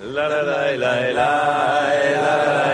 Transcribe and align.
la 0.00 0.28
la 0.28 0.42
la 0.42 0.76
la 0.76 1.12
la 1.12 1.30
la 2.22 2.67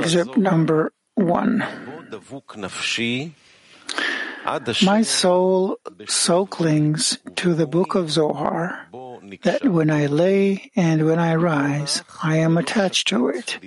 Excerpt 0.00 0.36
number 0.36 0.92
one. 1.14 1.64
My 4.82 5.02
soul 5.02 5.78
so 6.06 6.46
clings 6.46 7.18
to 7.36 7.54
the 7.54 7.66
book 7.66 7.94
of 7.94 8.10
Zohar 8.10 8.88
that 9.42 9.64
when 9.64 9.90
I 9.90 10.06
lay 10.06 10.70
and 10.74 11.04
when 11.04 11.18
I 11.18 11.34
rise, 11.34 12.02
I 12.22 12.36
am 12.38 12.56
attached 12.56 13.08
to 13.08 13.28
it. 13.28 13.58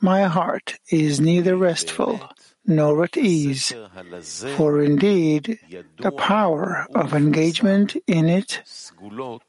My 0.00 0.24
heart 0.24 0.78
is 0.90 1.20
neither 1.20 1.56
restful 1.56 2.20
nor 2.66 3.04
at 3.04 3.16
ease, 3.16 3.72
for 4.56 4.82
indeed 4.82 5.58
the 5.98 6.12
power 6.12 6.86
of 6.94 7.12
engagement 7.12 7.96
in 8.06 8.28
it 8.28 8.62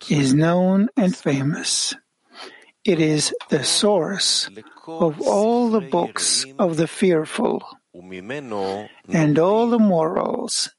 is 0.09 0.33
known 0.33 0.89
and 0.97 1.16
famous. 1.16 1.93
It 2.86 3.00
is 3.00 3.33
the 3.50 3.64
source 3.64 4.47
of 4.86 5.19
all 5.19 5.69
the 5.69 5.81
books 5.81 6.45
of 6.59 6.78
the 6.78 6.88
fearful 6.88 7.64
and 9.09 9.39
all 9.39 9.67
the 9.67 9.80
morals 9.80 10.69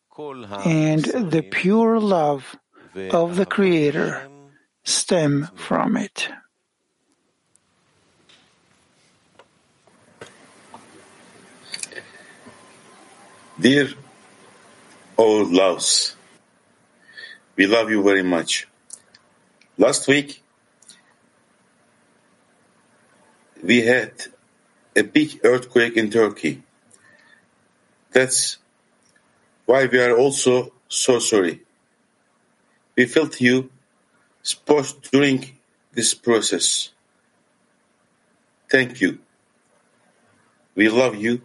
and 0.65 1.05
the 1.05 1.43
pure 1.43 1.99
love 1.99 2.55
of 3.11 3.35
the 3.35 3.45
Creator 3.45 4.29
stem 4.85 5.49
from 5.57 5.97
it. 5.97 6.29
Dear 13.59 13.89
old 15.19 15.51
loves, 15.51 16.15
we 17.57 17.67
love 17.67 17.91
you 17.91 18.01
very 18.05 18.23
much. 18.23 18.69
Last 19.77 20.07
week, 20.07 20.43
we 23.67 23.83
had 23.83 24.13
a 24.95 25.03
big 25.03 25.41
earthquake 25.43 25.97
in 25.97 26.09
Turkey. 26.09 26.63
That's 28.13 28.59
why 29.67 29.87
we 29.87 29.99
are 30.01 30.17
also 30.17 30.73
so 30.89 31.19
sorry. 31.19 31.63
We 32.97 33.07
felt 33.07 33.41
you 33.41 33.71
support 34.43 34.87
during 35.11 35.59
this 35.93 36.15
process. 36.15 36.91
Thank 38.71 39.01
you. 39.01 39.19
We 40.77 40.89
love 40.89 41.17
you 41.17 41.43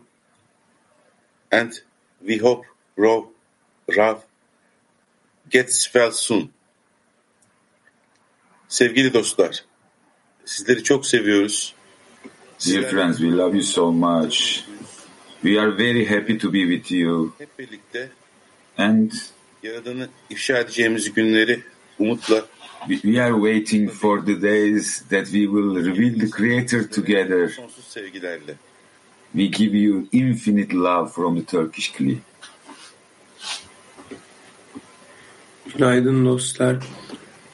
and 1.51 1.73
we 2.21 2.37
hope 2.37 2.65
Rav, 2.95 3.25
Rav 3.97 4.23
gets 5.49 5.91
well 5.93 6.11
soon. 6.11 6.53
Sevgili 8.67 9.13
dostlar, 9.13 9.65
sizleri 10.45 10.83
çok 10.83 11.05
seviyoruz. 11.05 11.80
Dear 12.63 12.83
friends, 12.83 13.19
we 13.19 13.31
love 13.31 13.55
you 13.55 13.63
so 13.63 13.91
much. 13.91 14.63
We 15.43 15.57
are 15.57 15.71
very 15.71 16.05
happy 16.05 16.37
to 16.37 16.51
be 16.53 16.65
with 16.65 16.91
you 16.91 17.33
Hep 17.39 17.59
birlikte 17.59 18.09
and 18.77 19.11
Yaradan'ı 19.63 20.07
ifşa 20.29 20.57
edeceğimiz 20.57 21.13
günleri 21.13 21.59
umutla 21.99 22.45
we- 22.87 23.21
are 23.21 23.33
waiting 23.33 23.91
for 23.91 24.25
the 24.25 24.41
days 24.41 25.01
that 25.09 25.25
we 25.25 25.41
will 25.41 25.75
reveal 25.85 26.19
the 26.19 26.29
Creator 26.29 26.83
together. 26.89 27.49
sonsuz 27.49 27.85
sevgilerle. 27.85 28.55
We 29.33 29.45
give 29.45 29.77
you 29.77 30.05
infinite 30.11 30.73
love 30.75 31.11
from 31.11 31.39
the 31.39 31.45
Turkish 31.45 31.91
Kli. 31.91 32.17
Günaydın 35.73 36.25
dostlar. 36.25 36.77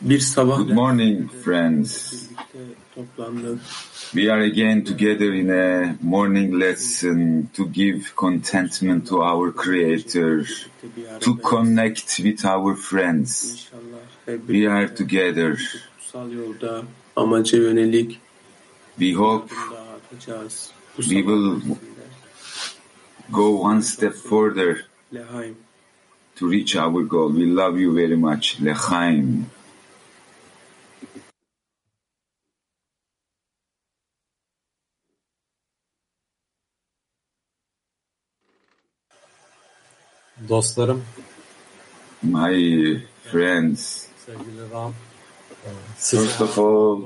Bir 0.01 0.19
sabah 0.19 0.57
Good 0.57 0.69
morning, 0.69 1.31
friends. 1.43 2.23
We 4.13 4.31
are 4.31 4.41
again 4.41 4.83
together 4.83 5.33
in 5.33 5.49
a 5.49 5.95
morning 6.01 6.59
lesson 6.59 7.49
to 7.55 7.71
give 7.73 8.15
contentment 8.15 9.07
to 9.07 9.23
our 9.23 9.55
Creator, 9.55 10.37
birlikte 10.37 10.97
bir 10.97 11.05
aradayız. 11.05 11.23
to 11.23 11.41
connect 11.41 12.17
with 12.17 12.45
our 12.45 12.75
friends. 12.75 13.57
We 14.47 14.69
are 14.69 14.95
together. 14.95 15.57
We 18.99 19.13
hope 19.13 19.55
adımlar 19.55 19.87
atacağız. 19.95 20.71
Bu 20.97 21.01
We 21.01 21.07
will- 21.09 21.61
go 23.29 23.61
one 23.63 23.81
step 23.81 24.13
further 24.13 24.85
to 26.35 26.51
reach 26.51 26.75
our 26.75 27.03
goal. 27.03 27.35
We 27.35 27.55
love 27.55 27.81
you 27.81 27.95
very 27.95 28.15
much. 28.15 28.59
Lechaim. 28.61 29.43
Dostlarım, 40.49 41.03
My 42.23 43.03
friends, 43.31 44.05
sevgili 44.25 44.71
Rav, 44.71 44.91
First 45.97 46.41
of 46.41 46.57
all- 46.57 47.01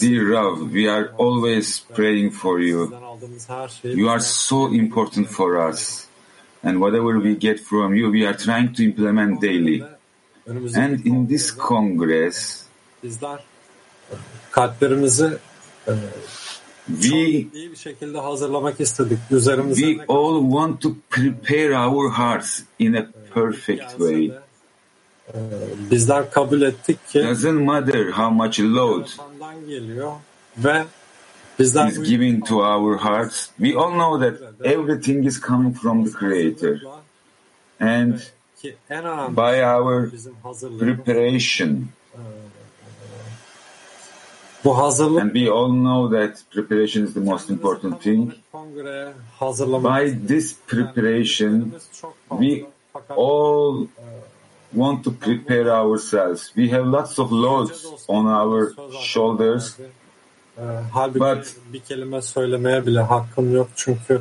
dear 0.00 0.28
Rav, 0.28 0.58
we 0.58 0.90
are 0.92 1.10
always 1.18 1.84
praying 1.94 2.32
for 2.32 2.60
you. 2.60 2.84
Sizden 2.84 3.02
aldığımız 3.02 3.48
her 3.48 3.68
şeyi 3.68 3.98
You 3.98 4.10
are 4.10 4.20
so 4.20 4.68
important 4.68 5.28
for 5.28 5.70
us. 5.70 6.04
And 6.64 6.74
whatever 6.74 7.14
we 7.14 7.32
get 7.32 7.62
from 7.62 7.94
you, 7.94 8.12
we 8.12 8.28
are 8.28 8.36
trying 8.36 8.76
to 8.76 8.82
implement 8.82 9.42
daily. 9.42 9.82
And 10.76 11.06
in 11.06 11.28
this 11.28 11.56
Congress, 11.56 12.66
we 16.86 17.08
çok 17.08 17.54
iyi 17.54 17.70
bir 17.70 17.76
şekilde 17.76 18.18
hazırlamak 18.18 18.80
istedik. 18.80 19.18
Üzerimizde 19.30 19.82
we 19.82 20.04
all 20.08 20.42
want 20.42 20.80
to 20.80 20.94
prepare 21.10 21.78
our 21.78 22.10
hearts 22.10 22.60
in 22.78 22.94
a 22.94 23.06
perfect 23.34 23.90
way. 23.90 24.30
bizler 25.90 26.30
kabul 26.30 26.62
ettik 26.62 27.08
ki 27.08 27.18
Doesn't 27.18 27.62
matter 27.64 28.10
how 28.10 28.30
much 28.30 28.60
load 28.60 29.06
Yapandan 29.08 29.66
geliyor 29.66 30.12
ve 30.58 30.84
bizler 31.58 31.88
is 31.88 32.02
given 32.02 32.40
to 32.40 32.56
our 32.56 32.98
hearts. 32.98 33.48
We 33.56 33.78
all 33.78 33.92
know 33.92 34.30
that 34.30 34.66
everything 34.66 35.26
is 35.26 35.40
coming 35.40 35.76
from 35.76 36.04
the 36.04 36.12
Creator. 36.12 36.80
And 37.80 38.18
ki 38.62 38.76
en 38.90 39.04
önemli 39.04 39.36
by 39.36 39.64
our 39.64 40.10
preparation, 40.78 41.88
hazırlık 44.70 45.22
and 45.22 45.32
we 45.34 45.50
all 45.52 45.68
know 45.68 46.10
that 46.20 46.36
preparation 46.50 47.04
is 47.06 47.14
the 47.14 47.20
most 47.20 47.50
important 47.50 48.02
thing. 48.02 48.32
By 49.82 50.26
this 50.28 50.56
preparation, 50.66 51.72
we 52.30 52.64
all 53.16 53.86
want 54.74 55.04
to 55.04 55.12
prepare 55.20 55.70
ourselves. 55.70 56.52
We 56.56 56.68
have 56.70 56.86
lots 56.86 57.18
of 57.18 57.32
loads 57.32 57.86
on 58.08 58.26
our 58.26 58.72
shoulders, 59.02 59.76
halbuki 60.92 61.20
But- 61.20 61.56
bir 61.72 61.80
kelime 61.80 62.22
söylemeye 62.22 62.86
bile 62.86 63.00
hakkım 63.00 63.54
yok 63.54 63.68
çünkü 63.76 64.20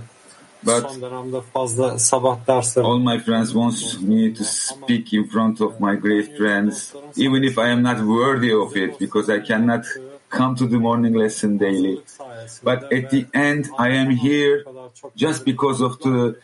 But- 0.65 0.81
son 0.91 1.01
dönemde 1.01 1.41
fazla 1.53 1.99
sabah 1.99 2.37
dersleri 2.47 2.85
All 2.85 2.97
my 2.99 3.19
friends 3.19 3.47
want 3.47 4.01
me 4.01 4.33
to 4.33 4.43
speak 4.43 5.13
in 5.13 5.23
front 5.23 5.61
of 5.61 5.79
my 5.79 5.95
great 5.95 6.37
friends, 6.37 6.93
even 7.17 7.43
if 7.43 7.57
I 7.57 7.71
am 7.71 7.83
not 7.83 7.97
worthy 7.97 8.55
of 8.55 8.75
it, 8.75 8.99
because 8.99 9.37
I 9.37 9.43
cannot 9.43 9.85
come 10.31 10.55
to 10.55 10.65
the 10.65 10.79
morning 10.79 11.13
lesson 11.13 11.57
daily. 11.57 12.01
But 12.63 12.91
at 12.91 13.11
the 13.11 13.27
end, 13.33 13.69
I 13.77 13.89
am 13.89 14.09
here 14.09 14.65
just 15.15 15.45
because 15.45 15.81
of 15.81 15.99
the 15.99 16.37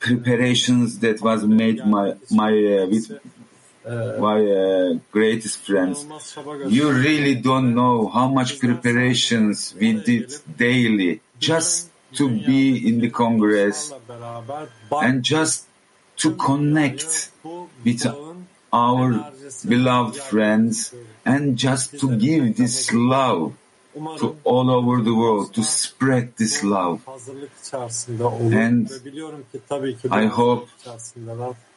preparations 0.00 0.98
that 1.00 1.20
was 1.20 1.44
made 1.44 1.84
my 1.86 2.14
my 2.30 2.50
uh, 2.50 2.86
with 2.86 3.06
my 4.28 4.38
uh, 4.40 4.98
greatest 5.12 5.58
friends. 5.66 6.06
You 6.68 6.90
really 6.92 7.34
don't 7.34 7.74
know 7.74 8.08
how 8.08 8.28
much 8.28 8.58
preparations 8.58 9.74
we 9.78 9.92
did 9.92 10.32
daily 10.56 11.20
just 11.38 11.90
to 12.14 12.28
be 12.28 12.88
in 12.88 13.00
the 13.00 13.10
Congress 13.10 13.92
and 14.90 15.22
just 15.22 15.66
to 16.16 16.34
connect 16.36 17.30
with 17.84 18.06
our 18.72 19.32
beloved 19.66 20.16
friends 20.16 20.94
and 21.24 21.56
just 21.56 21.98
to 22.00 22.16
give 22.16 22.56
this 22.56 22.92
love 22.92 23.54
to 24.18 24.36
all 24.42 24.70
over 24.70 25.02
the 25.02 25.14
world, 25.14 25.54
to 25.54 25.62
spread 25.62 26.36
this 26.36 26.64
love. 26.64 27.00
And 28.52 28.90
I 30.10 30.26
hope 30.26 30.68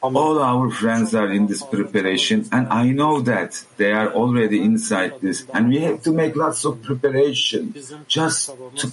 All 0.02 0.40
our 0.40 0.70
friends 0.72 1.14
are 1.14 1.32
in 1.32 1.48
this 1.48 1.64
preparation, 1.64 2.48
and 2.52 2.68
I 2.70 2.90
know 2.90 3.22
that 3.22 3.64
they 3.78 3.92
are 3.92 4.10
already 4.14 4.62
inside 4.62 5.22
this, 5.22 5.46
and 5.54 5.70
we 5.70 5.80
have 5.80 6.02
to 6.04 6.12
make 6.12 6.36
lots 6.36 6.66
of 6.66 6.82
preparation 6.82 7.74
just 8.08 8.52
to 8.78 8.92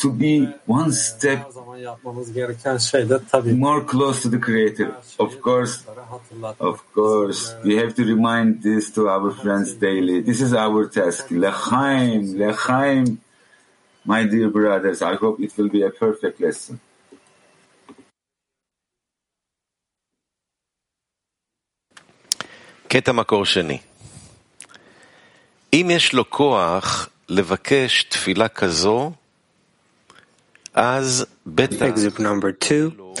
to 0.00 0.12
be 0.20 0.48
one 0.66 0.92
step 0.92 1.38
Her 1.44 1.50
zaman 1.50 1.76
yapmamız 1.76 2.32
gereken 2.32 2.76
şey 2.76 3.08
de 3.08 3.20
tabii 3.30 3.54
more 3.54 3.86
close 3.86 4.22
to 4.22 4.30
the 4.30 4.40
Creator. 4.40 4.88
Of 5.18 5.40
course, 5.40 5.72
hatırlatmak. 6.10 6.60
of 6.60 6.80
course, 6.94 7.54
we 7.64 7.76
have 7.76 7.94
to 7.94 8.02
remind 8.04 8.62
this 8.62 8.92
to 8.92 9.02
our 9.08 9.32
friends 9.34 9.80
daily. 9.80 10.24
This 10.24 10.40
is 10.40 10.52
our 10.52 10.90
task. 10.90 11.30
Lechaim, 11.30 12.22
lechaim, 12.38 13.16
my 14.04 14.30
dear 14.30 14.52
brothers. 14.54 15.02
I 15.02 15.14
hope 15.14 15.44
it 15.44 15.52
will 15.58 15.70
be 15.70 15.82
a 15.82 15.90
perfect 15.90 16.40
lesson. 16.40 16.78
קטע 22.88 23.12
מקור 23.12 23.44
שני. 23.44 23.78
אם 25.72 25.88
יש 25.90 26.14
לו 26.14 26.30
כוח 26.30 27.08
לבקש 27.28 28.04
תפילה 28.04 28.48
כזו, 28.48 29.12
אז 29.12 29.12
בטח 29.12 29.19
Excerpt 30.75 32.19
number 32.19 32.51
two. 32.51 33.15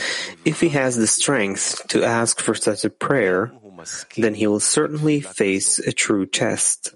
If 0.45 0.61
he 0.61 0.69
has 0.69 0.95
the 0.95 1.07
strength 1.07 1.87
to 1.89 2.03
ask 2.03 2.39
for 2.39 2.55
such 2.55 2.85
a 2.85 2.89
prayer, 2.89 3.51
then 4.17 4.33
he 4.35 4.47
will 4.47 4.59
certainly 4.59 5.21
face 5.21 5.79
a 5.79 5.91
true 5.91 6.25
test 6.25 6.95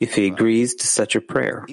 if 0.00 0.14
he 0.14 0.26
agrees 0.26 0.74
to 0.76 0.86
such 0.86 1.14
a 1.14 1.20
prayer. 1.20 1.66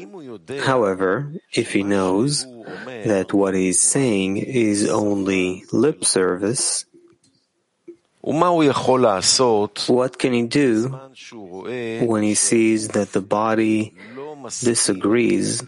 However, 0.62 1.34
if 1.54 1.74
he 1.74 1.84
knows 1.84 2.46
that 2.86 3.34
what 3.34 3.54
he 3.54 3.70
is 3.70 3.82
saying 3.82 4.38
is 4.38 4.88
only 4.90 5.66
lip 5.72 6.06
service, 6.06 6.86
what 8.22 10.20
can 10.20 10.34
he 10.34 10.44
do 10.44 10.88
when 12.06 12.24
he 12.24 12.36
sees 12.36 12.88
that 12.90 13.12
the 13.14 13.22
body 13.22 13.96
disagrees 14.62 15.64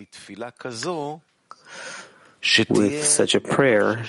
with 2.70 3.04
such 3.04 3.36
a 3.36 3.40
prayer 3.40 4.04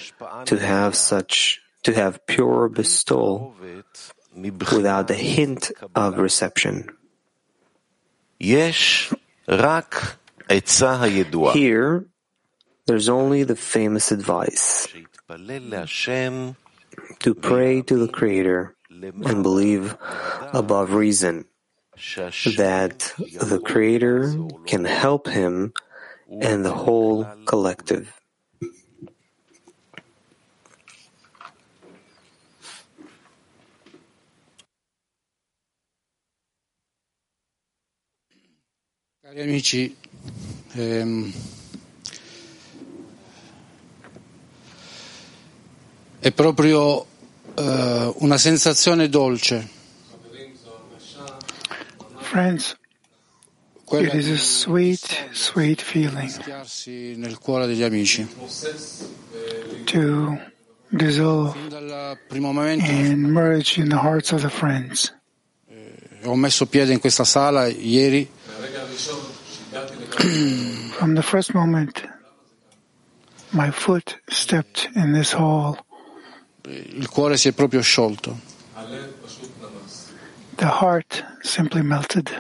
to 0.47 0.59
have 0.59 0.95
such 0.95 1.61
to 1.85 1.93
have 1.93 2.27
pure 2.27 2.69
bestowal 2.69 3.55
without 4.35 5.11
a 5.11 5.15
hint 5.15 5.71
of 5.95 6.19
reception. 6.19 6.89
Here, 11.55 12.07
there's 12.87 13.09
only 13.09 13.45
the 13.45 13.57
famous 13.57 14.11
advice 14.13 14.89
to 17.21 17.35
pray 17.35 17.83
to 17.83 17.97
the 17.97 18.09
Creator 18.09 18.75
and 18.91 19.43
believe 19.43 19.97
above 20.53 20.93
reason 20.93 21.45
that 22.57 23.13
the 23.17 23.61
Creator 23.65 24.35
can 24.67 24.85
help 24.85 25.29
him 25.29 25.73
and 26.29 26.65
the 26.65 26.73
whole 26.73 27.25
collective. 27.47 28.13
Cari 39.35 39.49
amici, 39.49 39.97
ehm, 40.75 41.33
è 46.21 46.31
proprio 46.31 47.05
eh, 47.57 48.13
una 48.19 48.39
sensazione 48.39 49.09
dolce 49.09 49.69
Friends, 52.21 52.77
it 53.91 54.15
is 54.15 54.29
a 54.29 54.37
sweet, 54.37 55.31
sweet 55.33 55.83
feeling 55.83 56.31
nel 57.17 57.37
cuore 57.39 57.67
degli 57.67 57.83
amici. 57.83 58.25
to 59.87 60.39
dissolve 60.91 61.57
and 62.31 63.33
merge 63.33 63.81
in 63.81 63.89
the 63.89 63.99
hearts 63.99 64.31
of 64.31 64.43
the 64.43 64.49
friends. 64.49 65.13
ho 66.23 66.37
messo 66.37 66.67
piede 66.67 66.93
in 66.93 67.01
questa 67.01 67.25
sala 67.25 67.67
ieri 67.67 68.34
From 70.99 71.15
the 71.15 71.23
first 71.23 71.55
moment 71.55 72.05
my 73.53 73.71
foot 73.71 74.21
stepped 74.29 74.89
in 74.95 75.13
this 75.13 75.33
hall, 75.33 75.77
il 76.67 77.09
cuore 77.09 77.37
si 77.37 77.49
è 77.49 77.53
proprio 77.53 77.81
sciolto. 77.83 78.53
the 80.57 80.67
heart 80.67 81.25
simply 81.43 81.83
melted. 81.83 82.31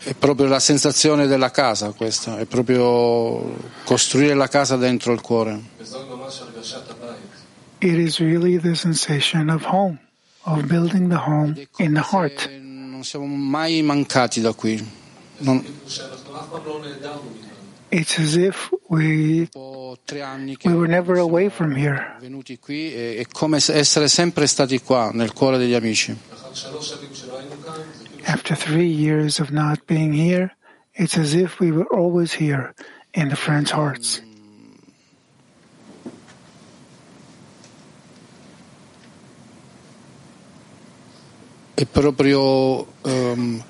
È 0.00 0.14
proprio 0.14 0.46
la 0.46 0.60
sensazione 0.60 1.26
della 1.26 1.50
casa 1.50 1.92
questa, 1.92 2.38
è 2.38 2.46
proprio 2.46 3.56
costruire 3.84 4.34
la 4.34 4.48
casa 4.48 4.76
dentro 4.76 5.12
il 5.12 5.20
cuore. 5.20 5.60
It 7.80 7.94
is 7.94 8.18
really 8.18 8.58
the 8.58 8.74
sensation 8.74 9.50
of 9.50 9.64
home, 9.64 9.98
of 10.44 10.66
building 10.66 11.08
the 11.08 11.18
home 11.18 11.54
in 11.78 11.94
the 11.94 12.00
heart. 12.00 12.48
Non 12.98 13.06
siamo 13.06 13.26
mai 13.26 13.80
mancati 13.82 14.40
da 14.40 14.52
qui. 14.52 14.84
Non, 15.38 15.64
It's 17.90 18.18
as 18.18 18.34
if 18.34 18.70
we 18.88 19.48
dopo 19.50 19.96
tre 20.04 20.20
anni 20.20 20.56
che 20.56 20.68
we 20.68 20.74
were 20.74 20.88
never 20.88 21.16
away 21.18 21.48
from 21.48 21.74
here. 21.74 22.16
venuti 22.20 22.58
qui 22.58 22.92
è, 22.92 23.24
come 23.32 23.60
se 23.60 23.74
essere 23.74 24.08
sempre 24.08 24.46
stati 24.46 24.82
qua 24.82 25.10
nel 25.12 25.32
cuore 25.32 25.56
degli 25.56 25.72
amici. 25.72 26.14
After 28.24 28.58
three 28.58 28.90
years 28.90 29.38
of 29.38 29.50
not 29.50 29.80
being 29.86 30.12
here, 30.12 30.54
it's 30.92 31.16
as 31.16 31.32
if 31.32 31.60
we 31.60 31.70
were 31.70 31.86
always 31.90 32.36
here 32.38 32.74
in 33.14 33.28
the 33.28 33.36
friends' 33.36 33.70
hearts. 33.70 34.22
È 41.78 41.86
proprio 41.86 42.94
ehm, 43.02 43.64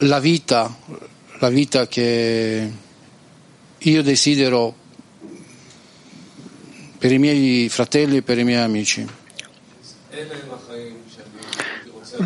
la 0.00 0.20
vita, 0.20 0.76
la 1.38 1.48
vita 1.48 1.86
che 1.86 2.70
io 3.78 4.02
desidero 4.02 4.74
per 6.98 7.12
i 7.12 7.18
miei 7.18 7.70
fratelli 7.70 8.18
e 8.18 8.22
per 8.22 8.36
i 8.36 8.44
miei 8.44 8.60
amici. 8.60 9.08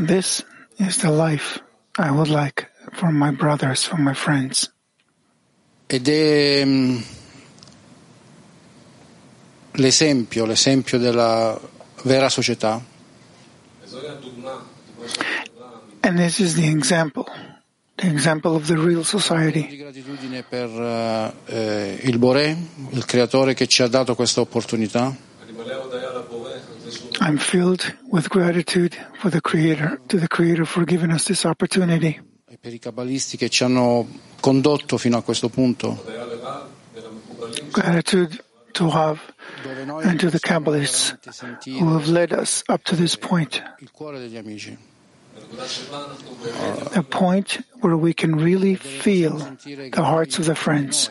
This 0.04 0.44
is 0.78 0.96
the 0.96 1.12
life 1.12 1.60
I 1.96 2.10
would 2.10 2.26
like 2.26 2.66
for 2.94 3.12
my 3.12 3.30
brothers, 3.30 3.84
for 3.84 4.00
my 4.00 4.14
friends. 4.14 4.68
Ed 5.86 6.08
è 6.08 6.64
mm, 6.64 6.98
l'esempio, 9.74 10.44
l'esempio 10.44 10.98
della 10.98 11.56
vera 12.02 12.28
società. 12.28 12.96
And 16.00 16.16
this 16.16 16.40
is 16.40 16.54
the 16.54 16.66
example, 16.66 17.26
the 17.96 18.08
example 18.08 18.54
of 18.54 18.66
the 18.66 18.76
real 18.76 19.00
di 19.00 19.04
society. 19.04 19.76
gratitudine 19.76 20.42
per 20.42 21.34
eh, 21.46 21.98
il 22.02 22.18
Boré, 22.18 22.56
il 22.90 23.04
creatore 23.04 23.54
che 23.54 23.66
ci 23.66 23.82
ha 23.82 23.88
dato 23.88 24.14
questa 24.14 24.40
opportunità, 24.40 25.14
I'm 27.20 27.36
filled 27.36 27.96
with 28.10 28.28
gratitude 28.28 28.96
for 29.18 29.30
the 29.30 29.40
Creator, 29.40 30.00
to 30.06 30.18
the 30.18 30.28
Creator 30.28 30.64
for 30.64 30.84
giving 30.84 31.12
us 31.12 31.24
this 31.24 31.44
opportunity. 31.44 32.18
e 32.50 32.56
per 32.58 32.72
i 32.72 32.78
cabalisti 32.78 33.36
che 33.36 33.50
ci 33.50 33.64
hanno 33.64 34.08
condotto 34.40 34.96
fino 34.96 35.18
a 35.18 35.22
questo 35.22 35.48
punto, 35.48 36.02
Gratitude 37.70 38.44
to 38.78 38.84
Rav 38.84 39.18
dove 39.64 40.06
and 40.06 40.20
to 40.20 40.30
the 40.30 40.38
Kabbalists 40.38 41.18
who 41.66 41.98
have 41.98 42.08
led 42.08 42.32
us 42.32 42.62
up 42.68 42.84
to 42.84 42.94
this 42.94 43.16
point, 43.16 43.60
a 46.94 47.02
point 47.02 47.58
where 47.80 47.96
we 47.96 48.14
can 48.14 48.36
really 48.36 48.76
feel 48.76 49.38
the 49.38 50.04
hearts 50.04 50.38
of 50.38 50.46
the 50.46 50.54
friends, 50.54 51.10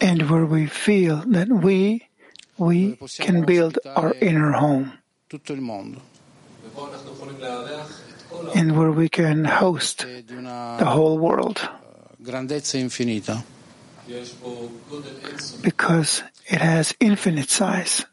and 0.00 0.30
where 0.30 0.46
we 0.46 0.66
feel 0.66 1.16
that 1.26 1.48
we 1.48 2.06
we 2.56 2.96
can 3.18 3.44
build 3.44 3.78
our 3.84 4.14
inner 4.20 4.52
home, 4.52 4.92
and 8.54 8.78
where 8.78 8.92
we 8.92 9.08
can 9.08 9.44
host 9.44 10.06
the 10.06 10.86
whole 10.86 11.18
world, 11.18 11.68
grandezza 12.22 12.76
infinita. 12.76 13.42
because 15.62 16.22
it 16.48 16.60
has 16.60 16.94
infinite 16.98 17.48
size. 17.48 18.06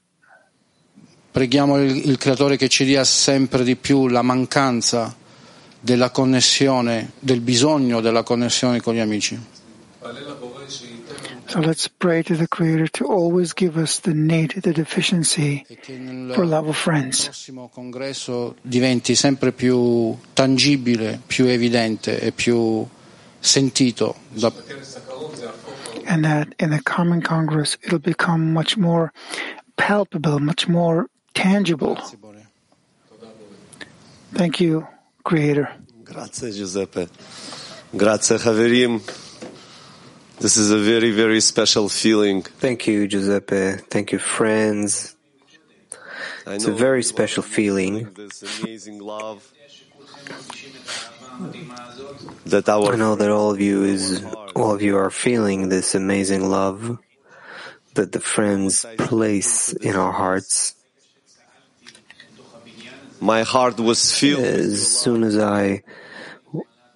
Preghiamo 1.31 1.77
il, 1.77 2.09
il 2.09 2.17
Creatore 2.17 2.57
che 2.57 2.67
ci 2.67 2.85
dia 2.85 3.03
sempre 3.03 3.63
di 3.63 3.75
più 3.75 4.07
la 4.07 4.21
mancanza 4.21 5.15
della 5.79 6.09
connessione, 6.09 7.11
del 7.19 7.41
bisogno 7.41 8.01
della 8.01 8.23
connessione 8.23 8.81
con 8.81 8.95
gli 8.95 8.99
amici. 8.99 9.39
So 11.49 11.59
let's 11.59 11.87
pray 11.87 12.23
to 12.23 12.35
the 12.35 12.47
Creator 12.47 12.89
to 12.91 13.05
always 13.05 13.53
give 13.53 13.79
us 13.79 14.01
the 14.01 14.13
need, 14.13 14.59
the 14.61 14.73
deficiency 14.73 15.65
for 16.33 16.45
love 16.45 16.67
of 16.67 16.77
friends. 16.77 17.23
prossimo 17.23 17.69
congresso 17.69 18.55
diventi 18.61 19.15
sempre 19.15 19.53
più 19.53 20.15
tangibile, 20.33 21.21
più 21.25 21.45
evidente 21.45 22.19
e 22.19 22.31
più 22.33 22.85
sentito. 23.47 24.15
Da... 24.37 24.51
and 26.07 26.23
that 26.23 26.53
in 26.59 26.69
the 26.71 26.81
coming 26.83 27.21
Congress 27.21 27.77
it'll 27.83 27.99
become 27.99 28.53
much 28.53 28.77
more 28.77 29.11
palpable, 29.75 30.39
much 30.39 30.67
more 30.67 31.07
tangible. 31.33 31.97
Thank 34.33 34.59
you, 34.59 34.87
Creator. 35.23 35.69
Grazie, 36.03 36.51
Giuseppe. 36.51 37.07
Grazie, 37.95 38.37
Haverim. 38.37 39.01
This 40.39 40.57
is 40.57 40.71
a 40.71 40.77
very, 40.77 41.11
very 41.11 41.41
special 41.41 41.89
feeling. 41.89 42.43
Thank 42.43 42.87
you, 42.87 43.07
Giuseppe. 43.07 43.77
Thank 43.89 44.11
you, 44.11 44.19
friends. 44.19 45.15
It's 46.45 46.65
a 46.65 46.71
very 46.71 47.03
special 47.03 47.43
feeling. 47.43 48.13
This 48.13 48.61
amazing 48.61 48.99
love. 48.99 49.51
I 52.89 52.95
know 52.95 53.15
that 53.15 53.29
all 53.29 53.51
of 53.51 53.61
you 53.61 53.83
is 53.83 54.23
all 54.55 54.73
of 54.73 54.81
you 54.81 54.97
are 54.97 55.11
feeling 55.11 55.69
this 55.69 55.95
amazing 55.95 56.49
love 56.49 56.97
that 57.93 58.11
the 58.11 58.19
friends 58.19 58.85
place 58.97 59.73
in 59.73 59.95
our 59.95 60.11
hearts. 60.11 60.77
my 63.19 63.43
heart 63.43 63.79
was 63.79 64.13
filled 64.13 64.43
As 64.43 64.87
soon 64.87 65.23
as 65.23 65.37
I 65.37 65.83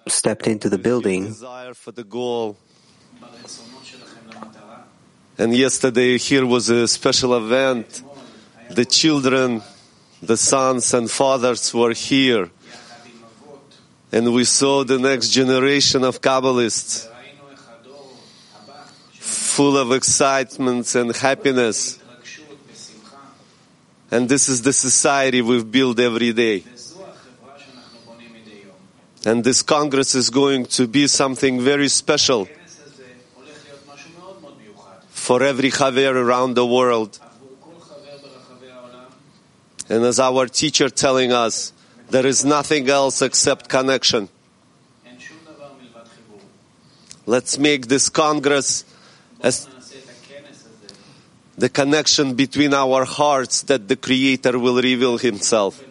stepped 0.06 0.46
into 0.46 0.68
the 0.68 0.78
building, 0.78 1.26
desire 1.26 1.74
for 1.74 1.92
the 1.92 2.04
goal. 2.04 2.56
And 5.38 5.54
yesterday 5.54 6.18
here 6.18 6.46
was 6.46 6.68
a 6.68 6.86
special 6.86 7.36
event. 7.36 8.02
The 8.70 8.84
children, 8.84 9.62
the 10.22 10.36
sons 10.36 10.94
and 10.94 11.10
fathers 11.10 11.74
were 11.74 11.92
here. 11.92 12.50
And 14.12 14.34
we 14.34 14.44
saw 14.44 14.84
the 14.84 14.98
next 14.98 15.30
generation 15.30 16.04
of 16.04 16.20
Kabbalists 16.20 17.08
full 19.14 19.76
of 19.76 19.92
excitement 19.92 20.94
and 20.94 21.16
happiness. 21.16 21.98
And 24.10 24.28
this 24.28 24.50
is 24.50 24.60
the 24.62 24.72
society 24.72 25.40
we've 25.40 25.70
built 25.70 25.98
every 25.98 26.32
day. 26.34 26.64
And 29.24 29.44
this 29.44 29.62
Congress 29.62 30.14
is 30.14 30.30
going 30.30 30.66
to 30.76 30.86
be 30.86 31.06
something 31.06 31.60
very 31.60 31.88
special 31.88 32.48
for 35.08 35.42
every 35.42 35.70
Chaver 35.70 36.14
around 36.14 36.54
the 36.54 36.66
world. 36.66 37.18
And 39.88 40.04
as 40.04 40.18
our 40.18 40.46
teacher 40.46 40.88
telling 40.90 41.32
us, 41.32 41.72
there 42.12 42.26
is 42.26 42.44
nothing 42.44 42.90
else 42.90 43.22
except 43.22 43.70
connection. 43.70 44.28
Let's 47.24 47.56
make 47.56 47.86
this 47.86 48.10
Congress 48.10 48.84
as 49.40 49.66
the 51.56 51.70
connection 51.70 52.34
between 52.34 52.74
our 52.74 53.04
hearts 53.04 53.62
that 53.62 53.88
the 53.88 53.96
Creator 53.96 54.58
will 54.58 54.76
reveal 54.76 55.16
Himself. 55.16 55.82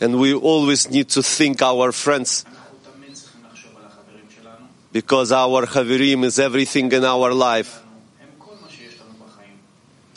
And 0.00 0.18
we 0.20 0.34
always 0.34 0.90
need 0.90 1.08
to 1.10 1.22
think 1.22 1.62
our 1.62 1.92
friends 1.92 2.44
because 4.92 5.32
our 5.32 5.64
Haverim 5.66 6.24
is 6.24 6.38
everything 6.38 6.92
in 6.92 7.04
our 7.04 7.32
life. 7.32 7.83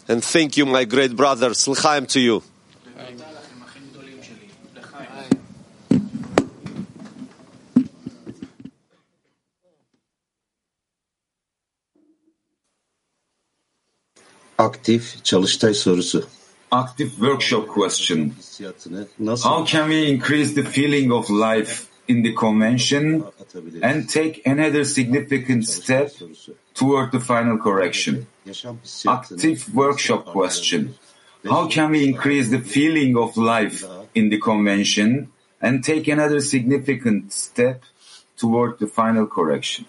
And 0.10 0.24
thank 0.24 0.56
you, 0.56 0.66
my 0.66 0.86
great 0.86 1.16
brothers. 1.16 1.68
L'chaim 1.68 2.06
to 2.08 2.20
you. 2.20 2.42
Aktif 14.58 15.24
çalıştay 15.24 15.74
sorusu. 15.74 16.26
Active 16.72 17.12
workshop 17.20 17.68
question. 17.68 18.36
How 19.44 19.64
can 19.66 19.90
we 19.90 20.10
increase 20.10 20.54
the 20.56 20.64
feeling 20.64 21.12
of 21.12 21.30
life 21.30 21.88
in 22.08 22.24
the 22.24 22.34
convention 22.34 23.24
and 23.84 24.10
take 24.10 24.42
another 24.48 24.84
significant 24.84 25.68
step 25.68 26.10
sorusu. 26.10 26.56
Toward 26.78 27.12
the 27.12 27.20
final 27.20 27.58
correction? 27.58 28.28
Active 29.08 29.74
workshop 29.74 30.26
question. 30.26 30.96
How 31.44 31.68
can 31.68 31.92
we 31.92 32.08
increase 32.08 32.50
the 32.50 32.60
feeling 32.60 33.18
of 33.18 33.36
life 33.36 33.84
in 34.14 34.30
the 34.30 34.40
convention 34.40 35.32
and 35.60 35.84
take 35.84 36.08
another 36.08 36.40
significant 36.40 37.34
step 37.34 37.84
toward 38.38 38.78
the 38.80 38.88
final 38.88 39.26
correction? 39.26 39.86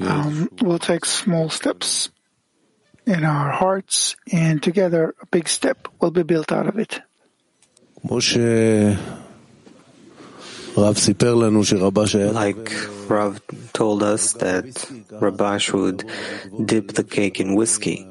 um, 0.00 0.48
we'll 0.62 0.78
take 0.78 1.04
small 1.04 1.48
steps 1.50 2.10
in 3.06 3.24
our 3.24 3.50
hearts, 3.50 4.16
and 4.32 4.62
together 4.62 5.14
a 5.22 5.26
big 5.26 5.48
step 5.48 5.88
will 6.00 6.10
be 6.10 6.22
built 6.22 6.50
out 6.52 6.66
of 6.66 6.78
it. 6.78 7.00
Like 12.32 12.70
Rav 13.08 13.40
told 13.72 14.02
us 14.02 14.34
that 14.34 14.64
Rabash 15.08 15.72
would 15.72 16.04
dip 16.66 16.88
the 16.92 17.04
cake 17.04 17.40
in 17.40 17.54
whiskey. 17.54 18.06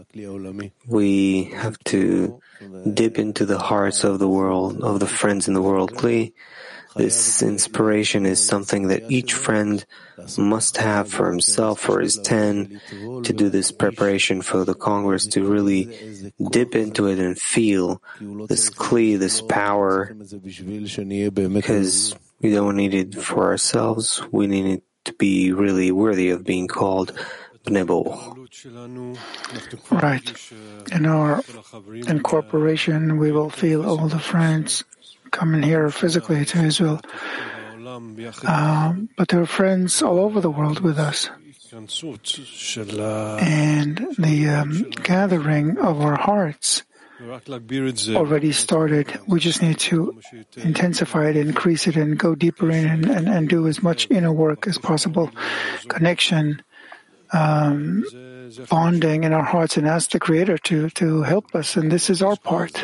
We 0.88 1.44
have 1.56 1.78
to 1.86 2.42
dip 2.92 3.20
into 3.20 3.46
the 3.46 3.60
hearts 3.60 4.04
of 4.04 4.18
the 4.18 4.28
world, 4.28 4.82
of 4.82 5.00
the 5.00 5.08
friends 5.08 5.48
in 5.48 5.54
the 5.54 5.62
world, 5.62 5.94
Kli, 5.94 6.34
this 6.96 7.44
inspiration 7.44 8.26
is 8.26 8.40
something 8.46 8.88
that 8.88 9.12
each 9.12 9.34
friend 9.34 9.86
must 10.38 10.78
have 10.78 11.10
for 11.10 11.30
himself, 11.30 11.90
or 11.90 12.00
his 12.00 12.18
ten, 12.18 12.80
to 13.24 13.34
do 13.34 13.50
this 13.50 13.72
preparation 13.72 14.42
for 14.42 14.64
the 14.64 14.74
Congress, 14.74 15.28
to 15.28 15.44
really 15.44 16.32
dip 16.52 16.74
into 16.74 17.08
it 17.08 17.20
and 17.20 17.38
feel 17.38 18.02
this 18.48 18.70
kli, 18.70 19.20
this 19.20 19.42
power, 19.42 20.16
because 21.52 22.16
we 22.40 22.52
don't 22.52 22.78
need 22.78 22.94
it 22.94 23.16
for 23.16 23.46
ourselves. 23.46 24.22
We 24.32 24.48
need 24.48 24.66
it 24.66 24.84
to 25.06 25.14
be 25.14 25.52
really 25.52 25.92
worthy 25.92 26.30
of 26.30 26.46
being 26.46 26.68
called. 26.68 27.12
Right. 29.92 30.28
In 30.92 31.06
our 31.06 31.42
incorporation, 32.08 33.18
we 33.18 33.32
will 33.32 33.50
feel 33.50 33.86
all 33.86 34.08
the 34.08 34.20
friends 34.20 34.84
coming 35.36 35.62
here 35.62 35.92
physically 35.92 36.46
to 36.46 36.64
Israel. 36.64 37.02
Um, 38.48 39.10
but 39.18 39.28
there 39.28 39.42
are 39.42 39.46
friends 39.46 40.02
all 40.02 40.20
over 40.20 40.40
the 40.40 40.50
world 40.50 40.80
with 40.80 40.98
us. 40.98 41.30
And 43.44 43.98
the 44.18 44.48
um, 44.48 44.90
gathering 45.04 45.78
of 45.78 46.00
our 46.00 46.16
hearts 46.16 46.84
already 48.16 48.52
started. 48.52 49.20
We 49.28 49.40
just 49.40 49.62
need 49.62 49.80
to 49.92 50.20
intensify 50.58 51.30
it, 51.30 51.38
increase 51.38 51.88
it, 51.88 51.96
and 51.96 52.18
go 52.18 52.36
deeper 52.36 52.70
in 52.72 52.86
and, 52.88 53.06
and, 53.10 53.28
and 53.28 53.50
do 53.50 53.68
as 53.68 53.84
much 53.84 54.08
inner 54.10 54.32
work 54.34 54.68
as 54.68 54.78
possible. 54.78 55.32
Connection, 55.88 56.62
um, 57.36 58.04
bonding 58.70 59.24
in 59.24 59.34
our 59.34 59.44
hearts, 59.44 59.78
and 59.78 59.88
ask 59.88 60.12
the 60.12 60.20
Creator 60.20 60.58
to, 60.60 60.90
to 60.92 61.22
help 61.24 61.54
us. 61.56 61.76
And 61.76 61.92
this 61.92 62.10
is 62.10 62.22
our 62.22 62.38
part. 62.38 62.84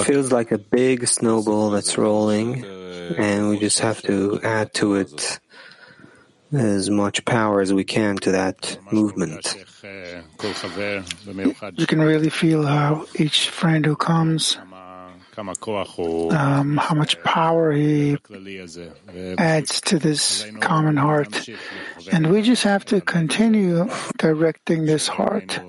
It 0.00 0.06
feels 0.06 0.32
like 0.32 0.52
a 0.52 0.58
big 0.58 1.06
snowball 1.08 1.70
that's 1.70 1.98
rolling, 1.98 2.64
and 2.64 3.48
we 3.50 3.58
just 3.58 3.80
have 3.80 4.02
to 4.02 4.40
add 4.42 4.72
to 4.74 4.94
it 4.96 5.40
as 6.52 6.90
much 6.90 7.24
power 7.24 7.60
as 7.62 7.72
we 7.72 7.82
can 7.82 8.16
to 8.18 8.32
that 8.32 8.78
movement. 8.92 9.56
You 11.76 11.86
can 11.86 12.00
really 12.00 12.28
feel 12.28 12.64
how 12.64 13.06
each 13.14 13.48
friend 13.48 13.86
who 13.86 13.96
comes, 13.96 14.58
um, 16.32 16.76
how 16.76 16.94
much 16.94 17.20
power 17.22 17.72
he 17.72 18.16
adds 19.38 19.80
to 19.80 19.98
this 19.98 20.44
common 20.60 20.96
heart. 20.96 21.48
And 22.12 22.30
we 22.30 22.42
just 22.42 22.62
have 22.64 22.84
to 22.86 23.00
continue 23.00 23.88
directing 24.18 24.84
this 24.86 25.08
heart 25.08 25.60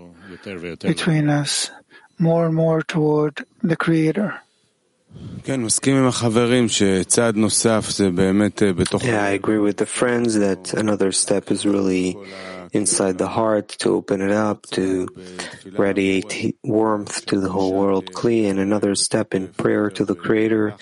between 0.81 1.29
us 1.29 1.71
more 2.19 2.45
and 2.45 2.55
more 2.55 2.81
toward 2.81 3.45
the 3.61 3.75
Creator. 3.75 4.35
Yeah, 9.05 9.23
I 9.23 9.29
agree 9.29 9.59
with 9.59 9.77
the 9.77 9.85
friends 9.85 10.35
that 10.35 10.73
another 10.73 11.11
step 11.11 11.51
is 11.51 11.65
really 11.65 12.17
inside 12.73 13.17
the 13.19 13.27
heart 13.27 13.69
to 13.69 13.89
open 13.91 14.19
it 14.21 14.31
up, 14.31 14.63
to 14.71 15.07
radiate 15.71 16.57
warmth 16.63 17.25
to 17.27 17.39
the 17.39 17.49
whole 17.49 17.73
world. 17.73 18.11
Kli, 18.11 18.49
and 18.49 18.59
another 18.59 18.95
step 18.95 19.33
in 19.33 19.47
prayer 19.47 19.89
to 19.91 20.03
the 20.03 20.15
Creator, 20.15 20.75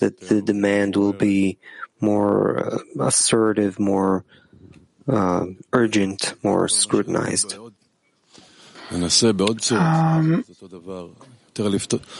that 0.00 0.20
the 0.20 0.42
demand 0.42 0.96
will 0.96 1.12
be 1.12 1.58
more 2.00 2.58
uh, 2.58 2.78
assertive, 3.00 3.78
more 3.78 4.24
uh, 5.08 5.46
urgent, 5.72 6.34
more 6.42 6.68
scrutinized. 6.68 7.56
Um, 9.76 10.44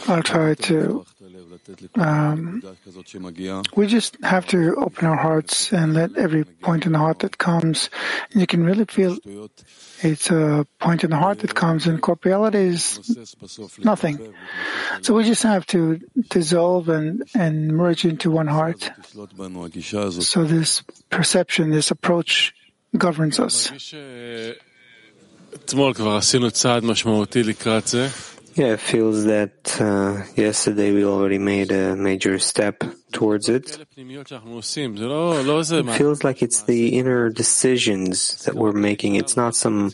I'll 0.07 0.23
try 0.23 0.55
to 0.55 1.05
um, 1.95 2.61
we 3.75 3.87
just 3.87 4.17
have 4.23 4.45
to 4.47 4.75
open 4.75 5.05
our 5.05 5.17
hearts 5.17 5.73
and 5.73 5.93
let 5.93 6.15
every 6.15 6.43
point 6.45 6.85
in 6.85 6.93
the 6.93 6.97
heart 6.99 7.19
that 7.19 7.37
comes. 7.37 7.89
And 8.31 8.41
you 8.41 8.47
can 8.47 8.63
really 8.63 8.85
feel 8.85 9.17
it's 10.01 10.29
a 10.29 10.65
point 10.79 11.03
in 11.03 11.09
the 11.09 11.17
heart 11.17 11.39
that 11.39 11.55
comes, 11.55 11.87
and 11.87 12.01
corporeality 12.01 12.67
is 12.67 12.99
nothing. 13.79 14.33
So 15.01 15.13
we 15.13 15.23
just 15.23 15.43
have 15.43 15.65
to 15.67 15.99
dissolve 16.29 16.89
and, 16.89 17.23
and 17.35 17.75
merge 17.75 18.05
into 18.05 18.31
one 18.31 18.47
heart. 18.47 18.89
So 20.21 20.43
this 20.43 20.83
perception, 21.09 21.71
this 21.71 21.91
approach 21.91 22.53
governs 22.97 23.39
us. 23.39 23.71
Yeah, 28.57 28.73
it 28.73 28.79
feels 28.79 29.25
that 29.25 29.79
uh, 29.79 30.23
yesterday 30.35 30.91
we 30.91 31.05
already 31.05 31.37
made 31.37 31.71
a 31.71 31.95
major 31.95 32.39
step 32.39 32.83
towards 33.11 33.49
it. 33.49 33.77
It 35.85 35.97
feels 35.97 36.23
like 36.23 36.41
it's 36.41 36.63
the 36.63 36.97
inner 36.97 37.29
decisions 37.29 38.43
that 38.45 38.55
we're 38.55 38.71
making. 38.71 39.13
It's 39.13 39.37
not 39.37 39.53
some 39.53 39.91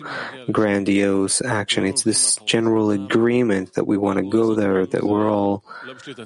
grandiose 0.49 1.41
action. 1.41 1.85
It's 1.85 2.03
this 2.03 2.37
general 2.45 2.91
agreement 2.91 3.73
that 3.73 3.85
we 3.85 3.97
want 3.97 4.19
to 4.19 4.29
go 4.29 4.55
there, 4.55 4.85
that 4.85 5.03
we're 5.03 5.29
all 5.29 5.65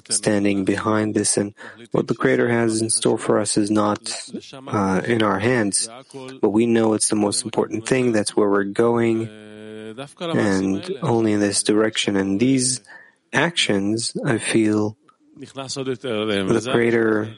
standing 0.08 0.64
behind 0.64 1.16
this. 1.16 1.36
And 1.36 1.54
what 1.90 2.06
the 2.06 2.14
Creator 2.14 2.48
has 2.48 2.80
in 2.80 2.88
store 2.90 3.18
for 3.18 3.40
us 3.40 3.56
is 3.56 3.68
not 3.68 4.14
uh, 4.68 5.02
in 5.04 5.24
our 5.24 5.40
hands, 5.40 5.88
but 6.40 6.50
we 6.50 6.66
know 6.66 6.92
it's 6.94 7.08
the 7.08 7.16
most 7.16 7.44
important 7.44 7.88
thing. 7.88 8.12
That's 8.12 8.36
where 8.36 8.48
we're 8.48 8.62
going 8.62 9.47
and 9.90 10.98
only 11.02 11.32
in 11.32 11.40
this 11.40 11.62
direction. 11.62 12.16
And 12.16 12.40
these 12.40 12.80
actions, 13.32 14.12
I 14.24 14.38
feel 14.38 14.96
the 15.38 16.68
greater 16.72 17.34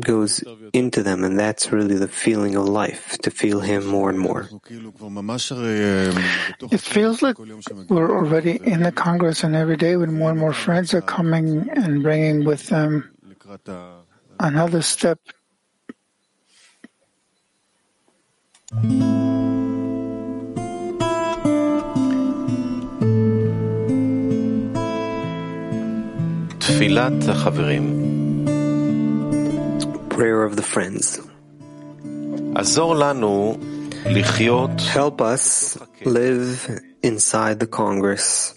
goes 0.00 0.44
into 0.72 1.02
them, 1.02 1.24
and 1.24 1.38
that's 1.38 1.72
really 1.72 1.96
the 1.96 2.08
feeling 2.08 2.54
of 2.54 2.68
life, 2.68 3.18
to 3.22 3.30
feel 3.30 3.60
Him 3.60 3.86
more 3.86 4.08
and 4.10 4.18
more. 4.18 4.48
It 6.70 6.80
feels 6.80 7.22
like 7.22 7.38
we're 7.88 8.10
already 8.10 8.60
in 8.62 8.82
the 8.82 8.92
Congress, 8.92 9.42
and 9.42 9.56
every 9.56 9.76
day 9.76 9.96
when 9.96 10.12
more 10.14 10.30
and 10.30 10.38
more 10.38 10.52
friends 10.52 10.94
are 10.94 11.02
coming 11.02 11.68
and 11.70 12.02
bringing 12.02 12.44
with 12.44 12.68
them 12.68 13.10
another 14.38 14.82
step. 14.82 15.18
Prayer 30.10 30.42
of 30.42 30.56
the 30.56 30.62
friends. 30.62 31.20
Help 34.80 35.20
us 35.20 35.78
live 36.04 36.80
inside 37.04 37.60
the 37.60 37.68
Congress 37.68 38.54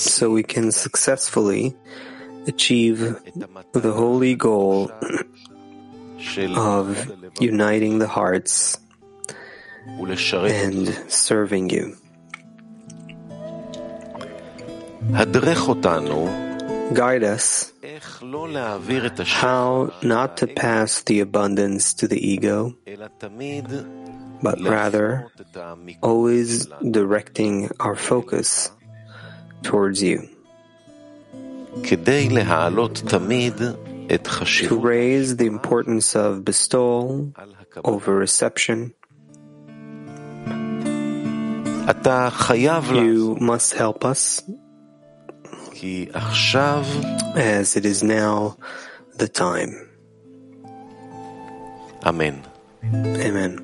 so 0.00 0.30
we 0.30 0.42
can 0.42 0.72
successfully 0.72 1.76
achieve 2.48 2.98
the 3.72 3.92
holy 3.92 4.34
goal 4.34 4.90
of 6.56 7.12
uniting 7.38 8.00
the 8.00 8.08
hearts 8.08 8.76
and 10.50 10.88
serving 11.06 11.70
you. 11.70 11.96
Guide 16.92 17.24
us 17.24 17.72
how 19.24 19.92
not 20.02 20.36
to 20.38 20.46
pass 20.46 21.02
the 21.02 21.20
abundance 21.20 21.94
to 21.94 22.08
the 22.08 22.18
ego, 22.20 22.76
but 24.42 24.60
rather 24.60 25.30
always 26.02 26.66
directing 26.90 27.70
our 27.80 27.96
focus 27.96 28.70
towards 29.62 30.02
you. 30.02 30.28
To 31.84 31.96
raise 34.78 35.36
the 35.36 35.46
importance 35.46 36.14
of 36.14 36.44
bestowal 36.44 37.32
over 37.84 38.14
reception, 38.14 38.94
you 42.92 43.36
must 43.40 43.72
help 43.72 44.04
us 44.04 44.42
כי 45.73 46.07
עכשיו 46.13 46.85
as 47.33 47.77
it 47.77 47.85
is 47.85 48.03
now 48.03 48.55
the 49.17 49.27
time. 49.27 49.89
אמן. 52.09 52.35
Amen. 52.83 53.59